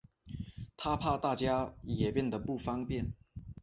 [0.75, 3.13] 她怕大家也变得不方便